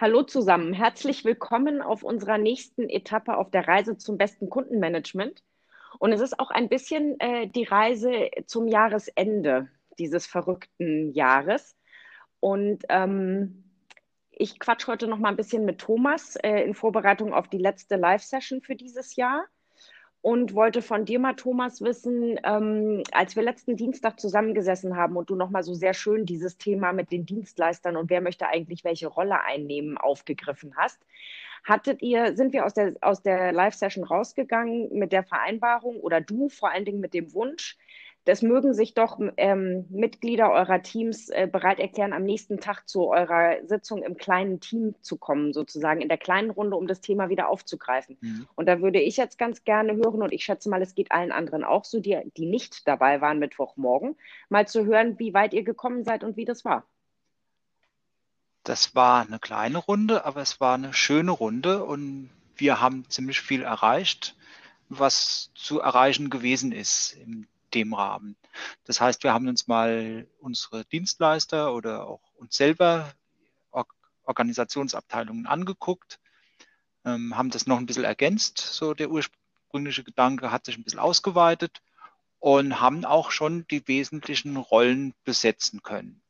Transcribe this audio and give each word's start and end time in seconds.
Hallo 0.00 0.22
zusammen, 0.22 0.74
herzlich 0.74 1.24
willkommen 1.24 1.82
auf 1.82 2.04
unserer 2.04 2.38
nächsten 2.38 2.88
Etappe 2.88 3.36
auf 3.36 3.50
der 3.50 3.66
Reise 3.66 3.96
zum 3.96 4.16
besten 4.16 4.48
Kundenmanagement. 4.48 5.42
Und 5.98 6.12
es 6.12 6.20
ist 6.20 6.38
auch 6.38 6.52
ein 6.52 6.68
bisschen 6.68 7.18
äh, 7.18 7.48
die 7.48 7.64
Reise 7.64 8.30
zum 8.46 8.68
Jahresende 8.68 9.68
dieses 9.98 10.28
verrückten 10.28 11.12
Jahres. 11.14 11.76
Und 12.38 12.84
ähm, 12.90 13.64
ich 14.30 14.60
quatsch 14.60 14.86
heute 14.86 15.08
noch 15.08 15.18
mal 15.18 15.30
ein 15.30 15.36
bisschen 15.36 15.64
mit 15.64 15.80
Thomas 15.80 16.36
äh, 16.36 16.62
in 16.62 16.74
Vorbereitung 16.74 17.34
auf 17.34 17.48
die 17.48 17.58
letzte 17.58 17.96
Live-Session 17.96 18.62
für 18.62 18.76
dieses 18.76 19.16
Jahr 19.16 19.46
und 20.28 20.52
wollte 20.52 20.82
von 20.82 21.06
dir 21.06 21.18
mal, 21.18 21.32
Thomas, 21.32 21.80
wissen, 21.80 22.38
ähm, 22.44 23.02
als 23.12 23.34
wir 23.34 23.42
letzten 23.42 23.76
Dienstag 23.76 24.20
zusammengesessen 24.20 24.94
haben 24.94 25.16
und 25.16 25.30
du 25.30 25.36
nochmal 25.36 25.62
so 25.62 25.72
sehr 25.72 25.94
schön 25.94 26.26
dieses 26.26 26.58
Thema 26.58 26.92
mit 26.92 27.10
den 27.10 27.24
Dienstleistern 27.24 27.96
und 27.96 28.10
wer 28.10 28.20
möchte 28.20 28.46
eigentlich 28.46 28.84
welche 28.84 29.06
Rolle 29.06 29.42
einnehmen 29.42 29.96
aufgegriffen 29.96 30.74
hast, 30.76 31.00
hattet 31.64 32.02
ihr, 32.02 32.36
sind 32.36 32.52
wir 32.52 32.66
aus 32.66 32.74
der, 32.74 32.92
aus 33.00 33.22
der 33.22 33.52
Live-Session 33.52 34.04
rausgegangen 34.04 34.90
mit 34.92 35.12
der 35.12 35.22
Vereinbarung 35.24 35.98
oder 35.98 36.20
du 36.20 36.50
vor 36.50 36.72
allen 36.72 36.84
Dingen 36.84 37.00
mit 37.00 37.14
dem 37.14 37.32
Wunsch, 37.32 37.78
das 38.28 38.42
mögen 38.42 38.74
sich 38.74 38.92
doch 38.92 39.18
ähm, 39.38 39.86
Mitglieder 39.88 40.52
eurer 40.52 40.82
Teams 40.82 41.30
äh, 41.30 41.48
bereit 41.50 41.80
erklären, 41.80 42.12
am 42.12 42.24
nächsten 42.24 42.60
Tag 42.60 42.86
zu 42.86 43.08
eurer 43.08 43.56
Sitzung 43.66 44.02
im 44.02 44.18
kleinen 44.18 44.60
Team 44.60 44.94
zu 45.00 45.16
kommen, 45.16 45.54
sozusagen 45.54 46.02
in 46.02 46.10
der 46.10 46.18
kleinen 46.18 46.50
Runde, 46.50 46.76
um 46.76 46.86
das 46.86 47.00
Thema 47.00 47.30
wieder 47.30 47.48
aufzugreifen. 47.48 48.18
Mhm. 48.20 48.46
Und 48.54 48.66
da 48.66 48.82
würde 48.82 49.00
ich 49.00 49.16
jetzt 49.16 49.38
ganz 49.38 49.64
gerne 49.64 49.96
hören, 49.96 50.20
und 50.20 50.30
ich 50.30 50.44
schätze 50.44 50.68
mal, 50.68 50.82
es 50.82 50.94
geht 50.94 51.10
allen 51.10 51.32
anderen 51.32 51.64
auch 51.64 51.86
so, 51.86 52.00
die, 52.00 52.20
die 52.36 52.44
nicht 52.44 52.86
dabei 52.86 53.22
waren 53.22 53.38
Mittwochmorgen, 53.38 54.14
mal 54.50 54.68
zu 54.68 54.84
hören, 54.84 55.18
wie 55.18 55.32
weit 55.32 55.54
ihr 55.54 55.64
gekommen 55.64 56.04
seid 56.04 56.22
und 56.22 56.36
wie 56.36 56.44
das 56.44 56.66
war. 56.66 56.84
Das 58.62 58.94
war 58.94 59.26
eine 59.26 59.38
kleine 59.38 59.78
Runde, 59.78 60.26
aber 60.26 60.42
es 60.42 60.60
war 60.60 60.74
eine 60.74 60.92
schöne 60.92 61.30
Runde 61.30 61.82
und 61.82 62.28
wir 62.56 62.82
haben 62.82 63.08
ziemlich 63.08 63.40
viel 63.40 63.62
erreicht, 63.62 64.36
was 64.90 65.50
zu 65.54 65.80
erreichen 65.80 66.28
gewesen 66.28 66.72
ist 66.72 67.16
im 67.24 67.46
dem 67.74 67.94
Rahmen. 67.94 68.36
Das 68.84 69.00
heißt, 69.00 69.22
wir 69.24 69.32
haben 69.32 69.48
uns 69.48 69.66
mal 69.66 70.26
unsere 70.40 70.84
Dienstleister 70.86 71.74
oder 71.74 72.06
auch 72.06 72.22
uns 72.36 72.56
selber 72.56 73.12
Organisationsabteilungen 74.28 75.46
angeguckt, 75.46 76.20
ähm, 77.04 77.36
haben 77.36 77.50
das 77.50 77.66
noch 77.66 77.78
ein 77.78 77.86
bisschen 77.86 78.04
ergänzt. 78.04 78.58
So 78.58 78.94
der 78.94 79.10
ursprüngliche 79.10 80.04
Gedanke 80.04 80.52
hat 80.52 80.66
sich 80.66 80.76
ein 80.76 80.84
bisschen 80.84 81.00
ausgeweitet 81.00 81.80
und 82.38 82.80
haben 82.80 83.04
auch 83.04 83.30
schon 83.30 83.66
die 83.68 83.88
wesentlichen 83.88 84.56
Rollen 84.56 85.14
besetzen 85.24 85.82
können. 85.82 86.20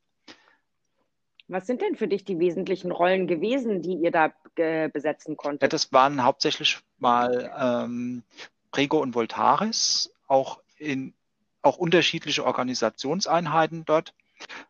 Was 1.49 1.67
sind 1.67 1.81
denn 1.81 1.97
für 1.97 2.09
dich 2.09 2.25
die 2.25 2.39
wesentlichen 2.39 2.93
Rollen 2.93 3.27
gewesen, 3.27 3.83
die 3.83 3.95
ihr 3.95 4.11
da 4.11 4.33
äh, 4.57 4.89
besetzen 4.89 5.37
konntet? 5.37 5.63
Ja, 5.63 5.69
das 5.69 5.93
waren 5.93 6.23
hauptsächlich 6.23 6.79
mal 6.99 7.51
ähm, 7.59 8.23
Prego 8.71 9.01
und 9.01 9.15
Voltaris, 9.15 10.13
auch 10.27 10.61
in 10.77 11.15
auch 11.63 11.79
unterschiedliche 11.79 12.45
Organisationseinheiten 12.45 13.85
dort. 13.85 14.15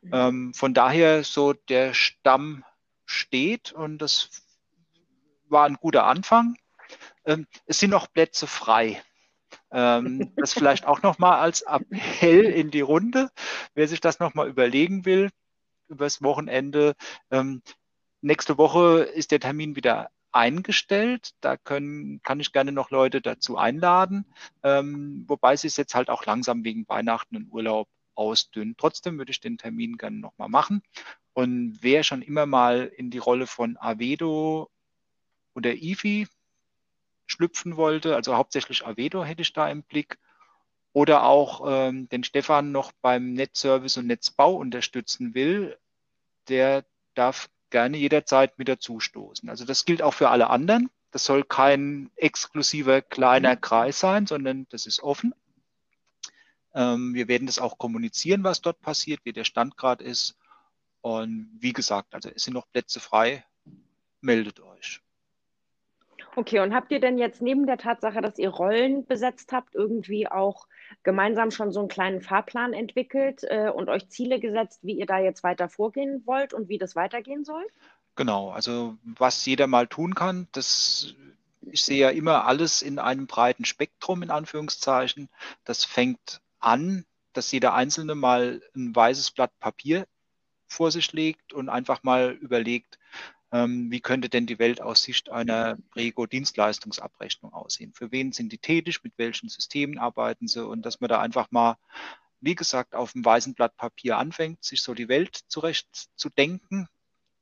Mhm. 0.02 0.10
Ähm, 0.12 0.54
von 0.54 0.74
daher 0.74 1.24
so 1.24 1.52
der 1.52 1.94
Stamm 1.94 2.64
steht 3.04 3.72
und 3.72 3.98
das 3.98 4.30
war 5.48 5.66
ein 5.66 5.76
guter 5.76 6.04
Anfang. 6.04 6.56
Ähm, 7.24 7.46
es 7.66 7.78
sind 7.78 7.90
noch 7.90 8.12
Plätze 8.12 8.46
frei. 8.46 9.02
Ähm, 9.70 10.32
das 10.36 10.52
vielleicht 10.52 10.86
auch 10.86 11.02
nochmal 11.02 11.40
als 11.40 11.62
Appell 11.62 12.44
in 12.44 12.70
die 12.70 12.80
Runde, 12.80 13.30
wer 13.74 13.88
sich 13.88 14.00
das 14.00 14.18
nochmal 14.18 14.48
überlegen 14.48 15.04
will, 15.04 15.30
übers 15.88 16.22
Wochenende. 16.22 16.94
Ähm, 17.30 17.62
nächste 18.20 18.58
Woche 18.58 19.00
ist 19.02 19.30
der 19.30 19.40
Termin 19.40 19.76
wieder 19.76 20.10
eingestellt. 20.32 21.32
Da 21.40 21.56
können, 21.56 22.22
kann 22.22 22.40
ich 22.40 22.52
gerne 22.52 22.72
noch 22.72 22.90
Leute 22.90 23.20
dazu 23.20 23.56
einladen, 23.56 24.26
ähm, 24.62 25.24
wobei 25.26 25.56
sie 25.56 25.68
es 25.68 25.76
jetzt 25.76 25.94
halt 25.94 26.10
auch 26.10 26.26
langsam 26.26 26.64
wegen 26.64 26.88
Weihnachten 26.88 27.36
und 27.36 27.52
Urlaub 27.52 27.88
ausdünnt. 28.14 28.78
Trotzdem 28.78 29.18
würde 29.18 29.30
ich 29.30 29.40
den 29.40 29.58
Termin 29.58 29.96
gerne 29.96 30.18
nochmal 30.18 30.48
machen. 30.48 30.82
Und 31.32 31.78
wer 31.80 32.02
schon 32.02 32.22
immer 32.22 32.46
mal 32.46 32.92
in 32.96 33.10
die 33.10 33.18
Rolle 33.18 33.46
von 33.46 33.76
Avedo 33.78 34.70
oder 35.54 35.74
IFI 35.74 36.26
schlüpfen 37.26 37.76
wollte, 37.76 38.16
also 38.16 38.36
hauptsächlich 38.36 38.86
Avedo 38.86 39.24
hätte 39.24 39.42
ich 39.42 39.52
da 39.52 39.68
im 39.68 39.82
Blick, 39.82 40.18
oder 40.92 41.24
auch 41.24 41.62
ähm, 41.68 42.08
den 42.08 42.24
Stefan 42.24 42.72
noch 42.72 42.92
beim 43.02 43.34
Netzservice 43.34 43.98
und 43.98 44.06
Netzbau 44.06 44.54
unterstützen 44.54 45.34
will, 45.34 45.78
der 46.48 46.84
darf 47.14 47.48
gerne 47.70 47.96
jederzeit 47.96 48.58
mit 48.58 48.68
dazustoßen. 48.68 49.48
Also 49.48 49.64
das 49.64 49.84
gilt 49.84 50.02
auch 50.02 50.14
für 50.14 50.30
alle 50.30 50.50
anderen. 50.50 50.90
Das 51.10 51.24
soll 51.24 51.44
kein 51.44 52.10
exklusiver 52.16 53.02
kleiner 53.02 53.56
mhm. 53.56 53.60
Kreis 53.60 54.00
sein, 54.00 54.26
sondern 54.26 54.66
das 54.70 54.86
ist 54.86 55.02
offen. 55.02 55.34
Ähm, 56.74 57.14
wir 57.14 57.28
werden 57.28 57.46
das 57.46 57.58
auch 57.58 57.78
kommunizieren, 57.78 58.44
was 58.44 58.60
dort 58.60 58.80
passiert, 58.80 59.20
wie 59.24 59.32
der 59.32 59.44
Stand 59.44 59.76
gerade 59.76 60.04
ist. 60.04 60.36
Und 61.00 61.50
wie 61.58 61.72
gesagt, 61.72 62.14
also 62.14 62.28
es 62.28 62.42
sind 62.42 62.54
noch 62.54 62.70
Plätze 62.70 63.00
frei. 63.00 63.44
Meldet 64.20 64.60
euch. 64.60 65.00
Okay, 66.38 66.60
und 66.60 66.72
habt 66.72 66.92
ihr 66.92 67.00
denn 67.00 67.18
jetzt 67.18 67.42
neben 67.42 67.66
der 67.66 67.78
Tatsache, 67.78 68.20
dass 68.20 68.38
ihr 68.38 68.50
Rollen 68.50 69.04
besetzt 69.04 69.50
habt, 69.50 69.74
irgendwie 69.74 70.28
auch 70.28 70.68
gemeinsam 71.02 71.50
schon 71.50 71.72
so 71.72 71.80
einen 71.80 71.88
kleinen 71.88 72.22
Fahrplan 72.22 72.74
entwickelt 72.74 73.42
äh, 73.42 73.70
und 73.70 73.88
euch 73.88 74.08
Ziele 74.08 74.38
gesetzt, 74.38 74.78
wie 74.84 74.92
ihr 74.92 75.06
da 75.06 75.18
jetzt 75.18 75.42
weiter 75.42 75.68
vorgehen 75.68 76.22
wollt 76.26 76.54
und 76.54 76.68
wie 76.68 76.78
das 76.78 76.94
weitergehen 76.94 77.44
soll? 77.44 77.66
Genau, 78.14 78.50
also 78.50 78.96
was 79.02 79.44
jeder 79.46 79.66
mal 79.66 79.88
tun 79.88 80.14
kann, 80.14 80.46
das 80.52 81.16
ich 81.72 81.82
sehe 81.82 81.98
ja 81.98 82.10
immer 82.10 82.44
alles 82.44 82.82
in 82.82 83.00
einem 83.00 83.26
breiten 83.26 83.64
Spektrum 83.64 84.22
in 84.22 84.30
Anführungszeichen. 84.30 85.28
Das 85.64 85.84
fängt 85.84 86.40
an, 86.60 87.04
dass 87.32 87.50
jeder 87.50 87.74
Einzelne 87.74 88.14
mal 88.14 88.62
ein 88.76 88.94
weißes 88.94 89.32
Blatt 89.32 89.50
Papier 89.58 90.06
vor 90.68 90.92
sich 90.92 91.12
legt 91.12 91.52
und 91.52 91.68
einfach 91.68 92.04
mal 92.04 92.30
überlegt, 92.30 93.00
wie 93.50 94.00
könnte 94.00 94.28
denn 94.28 94.46
die 94.46 94.58
Welt 94.58 94.82
aus 94.82 95.02
Sicht 95.02 95.30
einer 95.30 95.78
Prego-Dienstleistungsabrechnung 95.92 97.54
aussehen? 97.54 97.94
Für 97.94 98.12
wen 98.12 98.32
sind 98.32 98.52
die 98.52 98.58
tätig? 98.58 99.02
Mit 99.02 99.14
welchen 99.16 99.48
Systemen 99.48 99.98
arbeiten 99.98 100.48
sie? 100.48 100.66
Und 100.66 100.84
dass 100.84 101.00
man 101.00 101.08
da 101.08 101.20
einfach 101.20 101.50
mal, 101.50 101.76
wie 102.40 102.54
gesagt, 102.54 102.94
auf 102.94 103.12
dem 103.12 103.24
weißen 103.24 103.54
Blatt 103.54 103.76
Papier 103.76 104.18
anfängt, 104.18 104.62
sich 104.62 104.82
so 104.82 104.92
die 104.92 105.08
Welt 105.08 105.40
zurecht 105.48 105.88
zu 106.14 106.28
denken 106.28 106.88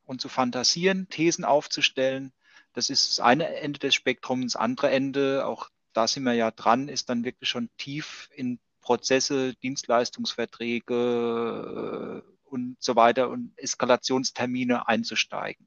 und 0.05 0.21
zu 0.21 0.28
fantasieren, 0.28 1.09
Thesen 1.09 1.45
aufzustellen. 1.45 2.33
Das 2.72 2.89
ist 2.89 3.11
das 3.11 3.21
eine 3.21 3.56
Ende 3.56 3.81
des 3.81 3.95
Spektrums. 3.95 4.53
Das 4.53 4.61
andere 4.61 4.91
Ende, 4.91 5.45
auch 5.45 5.71
da 5.93 6.06
sind 6.06 6.22
wir 6.22 6.34
ja 6.34 6.53
dran, 6.53 6.89
ist 6.89 7.09
dann 7.09 7.25
wirklich 7.25 7.49
schon 7.49 7.69
tief 7.78 8.28
in 8.34 8.61
Prozesse, 8.81 9.55
Dienstleistungsverträge 9.55 12.22
äh, 12.22 12.31
und 12.45 12.77
so 12.78 12.95
weiter 12.95 13.28
und 13.28 13.53
Eskalationstermine 13.56 14.87
einzusteigen. 14.87 15.66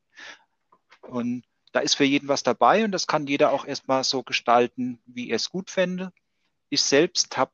Und 1.02 1.44
da 1.72 1.80
ist 1.80 1.96
für 1.96 2.04
jeden 2.04 2.28
was 2.28 2.44
dabei 2.44 2.84
und 2.84 2.92
das 2.92 3.08
kann 3.08 3.28
jeder 3.28 3.52
auch 3.52 3.66
erstmal 3.66 4.04
so 4.04 4.24
gestalten, 4.24 5.00
wie 5.06 5.30
er 5.30 5.36
es 5.36 5.50
gut 5.50 5.70
fände. 5.70 6.12
Ich 6.70 6.82
selbst 6.82 7.38
habe 7.38 7.52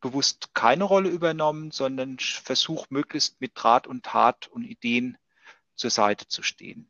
bewusst 0.00 0.54
keine 0.54 0.84
Rolle 0.84 1.08
übernommen, 1.08 1.70
sondern 1.70 2.18
versuche 2.18 2.86
möglichst 2.90 3.40
mit 3.40 3.64
Rat 3.64 3.86
und 3.86 4.04
Tat 4.04 4.48
und 4.48 4.64
Ideen 4.64 5.18
zur 5.74 5.90
Seite 5.90 6.28
zu 6.28 6.42
stehen. 6.42 6.88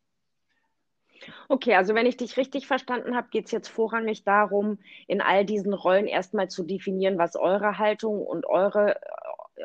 Okay, 1.48 1.74
also 1.74 1.94
wenn 1.94 2.06
ich 2.06 2.16
dich 2.16 2.36
richtig 2.36 2.66
verstanden 2.66 3.16
habe, 3.16 3.28
geht 3.30 3.46
es 3.46 3.50
jetzt 3.50 3.68
vorrangig 3.68 4.24
darum, 4.24 4.78
in 5.06 5.20
all 5.20 5.44
diesen 5.44 5.72
Rollen 5.72 6.06
erstmal 6.06 6.48
zu 6.48 6.62
definieren, 6.62 7.18
was 7.18 7.36
eure 7.36 7.78
Haltung 7.78 8.20
und 8.20 8.46
eure 8.46 9.00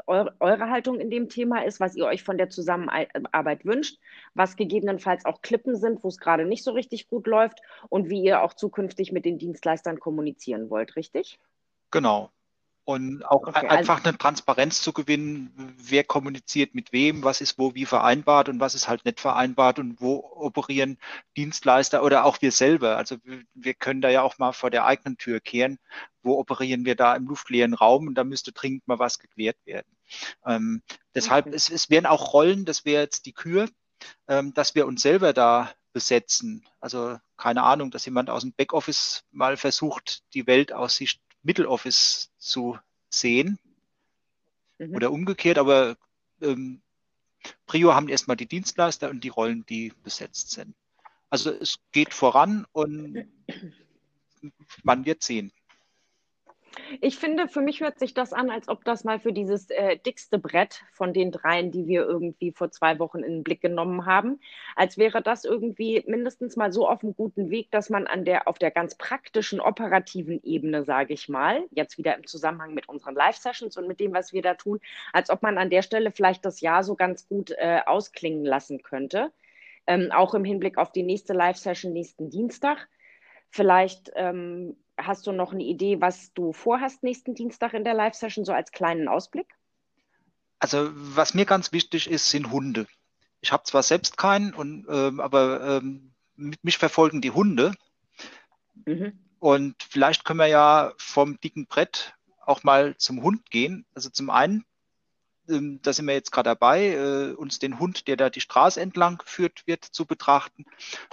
eure, 0.07 0.35
eure 0.39 0.69
Haltung 0.69 0.99
in 0.99 1.09
dem 1.09 1.29
Thema 1.29 1.63
ist, 1.65 1.79
was 1.79 1.95
ihr 1.95 2.05
euch 2.05 2.23
von 2.23 2.37
der 2.37 2.49
Zusammenarbeit 2.49 3.65
wünscht, 3.65 3.99
was 4.33 4.55
gegebenenfalls 4.55 5.25
auch 5.25 5.41
Klippen 5.41 5.75
sind, 5.75 6.03
wo 6.03 6.07
es 6.07 6.17
gerade 6.17 6.45
nicht 6.45 6.63
so 6.63 6.71
richtig 6.71 7.07
gut 7.07 7.27
läuft 7.27 7.61
und 7.89 8.09
wie 8.09 8.21
ihr 8.21 8.41
auch 8.41 8.53
zukünftig 8.53 9.11
mit 9.11 9.25
den 9.25 9.37
Dienstleistern 9.37 9.99
kommunizieren 9.99 10.69
wollt, 10.69 10.95
richtig? 10.95 11.39
Genau. 11.91 12.31
Und 12.91 13.23
auch 13.25 13.47
okay, 13.47 13.67
einfach 13.67 13.97
also, 13.97 14.09
eine 14.09 14.17
Transparenz 14.17 14.81
zu 14.81 14.93
gewinnen, 14.93 15.75
wer 15.77 16.03
kommuniziert 16.03 16.75
mit 16.75 16.91
wem, 16.91 17.23
was 17.23 17.41
ist 17.41 17.57
wo 17.57 17.73
wie 17.75 17.85
vereinbart 17.85 18.49
und 18.49 18.59
was 18.59 18.75
ist 18.75 18.87
halt 18.87 19.05
nicht 19.05 19.19
vereinbart 19.19 19.79
und 19.79 20.01
wo 20.01 20.17
operieren 20.35 20.97
Dienstleister 21.37 22.03
oder 22.03 22.25
auch 22.25 22.41
wir 22.41 22.51
selber. 22.51 22.97
Also 22.97 23.17
wir 23.53 23.73
können 23.73 24.01
da 24.01 24.09
ja 24.09 24.21
auch 24.21 24.37
mal 24.39 24.51
vor 24.51 24.69
der 24.69 24.85
eigenen 24.85 25.17
Tür 25.17 25.39
kehren. 25.39 25.79
Wo 26.23 26.37
operieren 26.37 26.85
wir 26.85 26.95
da 26.95 27.15
im 27.15 27.27
luftleeren 27.27 27.73
Raum 27.73 28.07
und 28.07 28.15
da 28.15 28.23
müsste 28.23 28.51
dringend 28.51 28.87
mal 28.87 28.99
was 28.99 29.17
geklärt 29.17 29.57
werden. 29.65 29.87
Ähm, 30.45 30.83
deshalb, 31.15 31.47
okay. 31.47 31.55
es, 31.55 31.69
es 31.69 31.89
werden 31.89 32.05
auch 32.05 32.33
Rollen, 32.33 32.65
das 32.65 32.85
wäre 32.85 33.03
jetzt 33.03 33.25
die 33.25 33.33
Kür, 33.33 33.69
ähm, 34.27 34.53
dass 34.53 34.75
wir 34.75 34.85
uns 34.85 35.01
selber 35.01 35.33
da 35.33 35.71
besetzen. 35.93 36.65
Also 36.79 37.17
keine 37.37 37.63
Ahnung, 37.63 37.91
dass 37.91 38.05
jemand 38.05 38.29
aus 38.29 38.41
dem 38.41 38.53
Backoffice 38.53 39.23
mal 39.31 39.57
versucht, 39.57 40.23
die 40.33 40.47
Welt 40.47 40.73
aus 40.73 40.95
Sicht 40.95 41.21
Mitteloffice 41.43 42.31
zu 42.37 42.77
sehen 43.09 43.59
mhm. 44.77 44.95
oder 44.95 45.11
umgekehrt, 45.11 45.57
aber 45.57 45.97
ähm, 46.41 46.81
Prio 47.65 47.93
haben 47.93 48.09
erstmal 48.09 48.37
die 48.37 48.45
Dienstleister 48.45 49.09
und 49.09 49.23
die 49.23 49.29
Rollen, 49.29 49.65
die 49.65 49.93
besetzt 50.03 50.51
sind. 50.51 50.75
Also 51.29 51.51
es 51.51 51.79
geht 51.91 52.13
voran 52.13 52.65
und 52.71 53.25
man 54.83 55.05
wird 55.05 55.23
sehen. 55.23 55.51
Ich 57.01 57.17
finde, 57.17 57.47
für 57.47 57.61
mich 57.61 57.81
hört 57.81 57.99
sich 57.99 58.13
das 58.13 58.31
an, 58.31 58.49
als 58.49 58.69
ob 58.69 58.85
das 58.85 59.03
mal 59.03 59.19
für 59.19 59.33
dieses 59.33 59.69
äh, 59.69 59.97
dickste 59.97 60.39
Brett 60.39 60.83
von 60.93 61.13
den 61.13 61.31
dreien, 61.31 61.71
die 61.71 61.85
wir 61.85 62.03
irgendwie 62.03 62.51
vor 62.51 62.71
zwei 62.71 62.97
Wochen 62.99 63.19
in 63.19 63.33
den 63.33 63.43
Blick 63.43 63.61
genommen 63.61 64.05
haben, 64.05 64.39
als 64.75 64.97
wäre 64.97 65.21
das 65.21 65.43
irgendwie 65.43 66.03
mindestens 66.07 66.55
mal 66.55 66.71
so 66.71 66.87
auf 66.87 67.03
einem 67.03 67.15
guten 67.15 67.49
Weg, 67.49 67.71
dass 67.71 67.89
man 67.89 68.07
an 68.07 68.23
der, 68.23 68.47
auf 68.47 68.57
der 68.57 68.71
ganz 68.71 68.95
praktischen, 68.95 69.59
operativen 69.59 70.41
Ebene, 70.43 70.83
sage 70.85 71.13
ich 71.13 71.27
mal, 71.27 71.65
jetzt 71.71 71.97
wieder 71.97 72.15
im 72.15 72.25
Zusammenhang 72.25 72.73
mit 72.73 72.87
unseren 72.87 73.15
Live-Sessions 73.15 73.75
und 73.77 73.87
mit 73.87 73.99
dem, 73.99 74.13
was 74.13 74.31
wir 74.31 74.41
da 74.41 74.53
tun, 74.53 74.79
als 75.11 75.29
ob 75.29 75.41
man 75.41 75.57
an 75.57 75.69
der 75.69 75.81
Stelle 75.81 76.11
vielleicht 76.11 76.45
das 76.45 76.61
Jahr 76.61 76.83
so 76.83 76.95
ganz 76.95 77.27
gut 77.27 77.51
äh, 77.51 77.81
ausklingen 77.85 78.45
lassen 78.45 78.81
könnte. 78.81 79.31
Ähm, 79.87 80.11
auch 80.11 80.33
im 80.33 80.45
Hinblick 80.45 80.77
auf 80.77 80.91
die 80.91 81.03
nächste 81.03 81.33
Live-Session 81.33 81.91
nächsten 81.91 82.29
Dienstag. 82.29 82.87
Vielleicht 83.49 84.11
ähm, 84.15 84.77
hast 85.05 85.27
du 85.27 85.31
noch 85.31 85.53
eine 85.53 85.63
Idee, 85.63 86.01
was 86.01 86.33
du 86.33 86.53
vorhast 86.53 87.03
nächsten 87.03 87.35
Dienstag 87.35 87.73
in 87.73 87.83
der 87.83 87.93
Live-Session, 87.93 88.45
so 88.45 88.53
als 88.53 88.71
kleinen 88.71 89.07
Ausblick? 89.07 89.47
Also, 90.59 90.89
was 90.93 91.33
mir 91.33 91.45
ganz 91.45 91.71
wichtig 91.71 92.09
ist, 92.09 92.29
sind 92.29 92.51
Hunde. 92.51 92.87
Ich 93.41 93.51
habe 93.51 93.63
zwar 93.63 93.83
selbst 93.83 94.17
keinen, 94.17 94.53
und, 94.53 94.85
ähm, 94.89 95.19
aber 95.19 95.77
ähm, 95.77 96.13
mich 96.35 96.77
verfolgen 96.77 97.21
die 97.21 97.31
Hunde. 97.31 97.73
Mhm. 98.85 99.19
Und 99.39 99.75
vielleicht 99.89 100.23
können 100.23 100.39
wir 100.39 100.47
ja 100.47 100.93
vom 100.97 101.39
dicken 101.39 101.65
Brett 101.65 102.15
auch 102.45 102.63
mal 102.63 102.95
zum 102.97 103.23
Hund 103.23 103.49
gehen. 103.49 103.85
Also 103.95 104.09
zum 104.09 104.29
einen 104.29 104.65
ähm, 105.49 105.79
da 105.81 105.93
sind 105.93 106.05
wir 106.05 106.13
jetzt 106.13 106.31
gerade 106.31 106.49
dabei, 106.49 106.87
äh, 106.87 107.33
uns 107.33 107.59
den 107.59 107.79
Hund, 107.79 108.07
der 108.07 108.17
da 108.17 108.29
die 108.29 108.41
Straße 108.41 108.79
entlang 108.79 109.17
geführt 109.17 109.63
wird, 109.65 109.83
zu 109.83 110.05
betrachten. 110.05 110.65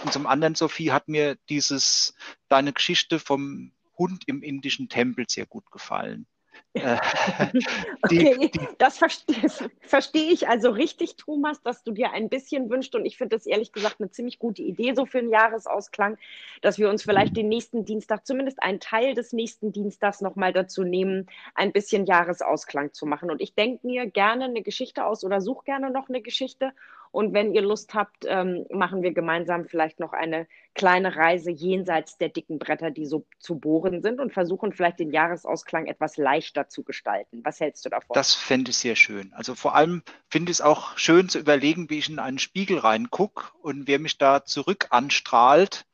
Und 0.03 0.13
zum 0.13 0.27
anderen, 0.27 0.55
Sophie, 0.55 0.93
hat 0.93 1.09
mir 1.09 1.37
dieses, 1.49 2.15
deine 2.49 2.73
Geschichte 2.73 3.19
vom 3.19 3.73
Hund 3.99 4.25
im 4.27 4.43
indischen 4.43 4.89
Tempel 4.89 5.27
sehr 5.29 5.47
gut 5.47 5.71
gefallen. 5.71 6.27
Äh, 6.75 6.99
okay, 8.03 8.51
die, 8.53 8.61
das 8.79 8.99
verstehe, 8.99 9.49
verstehe 9.81 10.31
ich 10.33 10.49
also 10.49 10.71
richtig, 10.71 11.17
Thomas, 11.17 11.63
dass 11.63 11.83
du 11.83 11.93
dir 11.93 12.13
ein 12.13 12.29
bisschen 12.29 12.71
wünschst. 12.71 12.95
Und 12.95 13.07
ich 13.07 13.17
finde 13.17 13.37
das 13.37 13.47
ehrlich 13.47 13.73
gesagt 13.73 13.97
eine 14.01 14.11
ziemlich 14.11 14.39
gute 14.39 14.63
Idee, 14.63 14.95
so 14.95 15.07
für 15.07 15.19
einen 15.19 15.31
Jahresausklang, 15.31 16.19
dass 16.63 16.79
wir 16.79 16.91
uns 16.91 17.03
vielleicht 17.03 17.37
den 17.37 17.49
nächsten 17.49 17.85
Dienstag, 17.85 18.27
zumindest 18.27 18.63
einen 18.63 18.81
Teil 18.81 19.15
des 19.15 19.33
nächsten 19.33 19.73
Dienstags 19.73 20.21
nochmal 20.21 20.53
dazu 20.53 20.85
nehmen, 20.85 21.27
ein 21.55 21.73
bisschen 21.73 22.07
Jahresausklang 22.07 22.93
zu 22.93 23.07
machen. 23.07 23.31
Und 23.31 23.41
ich 23.41 23.55
denke 23.55 23.87
mir 23.87 24.07
gerne 24.07 24.45
eine 24.45 24.63
Geschichte 24.63 25.05
aus 25.05 25.25
oder 25.25 25.41
suche 25.41 25.65
gerne 25.65 25.91
noch 25.91 26.09
eine 26.09 26.23
Geschichte 26.23 26.73
und 27.11 27.33
wenn 27.33 27.53
ihr 27.53 27.63
Lust 27.63 27.95
habt, 27.95 28.25
ähm, 28.27 28.67
machen 28.71 29.03
wir 29.03 29.13
gemeinsam 29.13 29.67
vielleicht 29.67 30.01
noch 30.01 30.13
eine 30.13 30.47
kleine 30.75 31.17
Reise 31.17 31.51
jenseits 31.51 32.19
der 32.19 32.29
dicken 32.29 32.59
Bretter, 32.59 32.91
die 32.91 33.07
so 33.07 33.27
zu 33.39 33.59
bohren 33.59 34.03
sind 34.03 34.21
und 34.21 34.33
versuchen 34.33 34.73
vielleicht 34.73 35.01
den 35.01 35.11
Jahresausklang 35.11 35.87
etwas 35.87 36.17
leichter 36.17 36.69
zu 36.69 36.85
gestalten. 36.85 37.41
Was 37.45 37.61
hältst 37.61 37.85
du 37.85 37.91
davon? 37.91 38.15
Das 38.15 38.35
fände 38.35 38.71
ich 38.71 38.77
sehr 38.77 38.97
schön. 38.97 39.33
Also 39.33 39.55
vor 39.55 39.75
allem 39.75 40.03
finde 40.29 40.51
ich 40.51 40.59
es 40.59 40.61
auch 40.61 40.97
schön 40.97 41.29
zu 41.29 41.39
überlegen, 41.39 41.91
wie 41.91 41.99
ich 41.99 42.09
in 42.09 42.19
einen 42.19 42.39
Spiegel 42.39 42.79
reingucke 42.79 43.51
und 43.61 43.89
wer 43.89 43.99
mich 43.99 44.19
da 44.19 44.45
zurück 44.45 44.87
anstrahlt. 44.91 45.87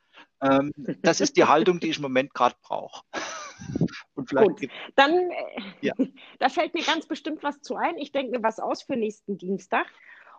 Ähm, 0.42 0.72
das 1.02 1.20
ist 1.20 1.36
die 1.36 1.44
Haltung, 1.44 1.80
die 1.80 1.88
ich 1.88 1.96
im 1.96 2.02
Moment 2.02 2.34
gerade 2.34 2.56
brauche. 2.62 3.04
Und 4.14 4.28
vielleicht 4.28 4.48
Gut, 4.48 4.70
dann 4.94 5.12
äh, 5.12 5.62
ja. 5.80 5.92
da 6.38 6.48
fällt 6.48 6.74
mir 6.74 6.84
ganz 6.84 7.06
bestimmt 7.06 7.42
was 7.42 7.60
zu 7.60 7.76
ein. 7.76 7.96
Ich 7.98 8.12
denke 8.12 8.36
mir 8.36 8.42
was 8.42 8.60
aus 8.60 8.82
für 8.82 8.96
nächsten 8.96 9.38
Dienstag. 9.38 9.86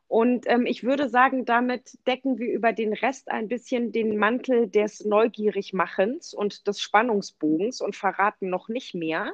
Und 0.08 0.46
ähm, 0.48 0.66
ich 0.66 0.84
würde 0.84 1.10
sagen, 1.10 1.46
damit 1.46 1.98
decken 2.06 2.38
wir 2.38 2.52
über 2.54 2.74
den 2.74 2.94
Rest 2.94 3.30
ein 3.30 3.48
bisschen 3.48 3.92
den 3.92 4.18
Mantel 4.18 4.70
des 4.70 5.04
Neugierigmachens 5.04 6.34
und 6.34 6.68
des 6.68 6.80
Spannungsbogens 6.80 7.82
und 7.82 7.96
verraten 7.96 8.50
noch 8.50 8.70
nicht 8.70 8.94
mehr, 8.94 9.34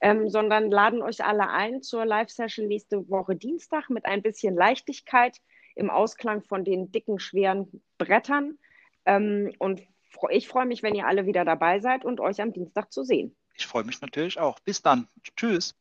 ähm, 0.00 0.28
sondern 0.28 0.70
laden 0.70 1.02
euch 1.02 1.24
alle 1.24 1.48
ein 1.48 1.82
zur 1.82 2.04
Live-Session 2.04 2.68
nächste 2.68 3.08
Woche 3.08 3.34
Dienstag 3.34 3.90
mit 3.90 4.04
ein 4.04 4.22
bisschen 4.22 4.54
Leichtigkeit 4.54 5.38
im 5.74 5.90
Ausklang 5.90 6.42
von 6.42 6.64
den 6.64 6.92
dicken, 6.92 7.18
schweren 7.18 7.82
Brettern. 7.98 8.58
Ähm, 9.04 9.52
und 9.58 9.82
ich 10.30 10.48
freue 10.48 10.66
mich, 10.66 10.82
wenn 10.82 10.94
ihr 10.94 11.06
alle 11.06 11.26
wieder 11.26 11.44
dabei 11.44 11.80
seid 11.80 12.04
und 12.04 12.20
euch 12.20 12.40
am 12.40 12.52
Dienstag 12.52 12.92
zu 12.92 13.04
sehen. 13.04 13.36
Ich 13.54 13.66
freue 13.66 13.84
mich 13.84 14.00
natürlich 14.00 14.38
auch. 14.38 14.60
Bis 14.60 14.82
dann. 14.82 15.08
Tschüss. 15.36 15.74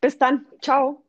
Bis 0.00 0.18
dann. 0.18 0.46
Ciao. 0.60 1.07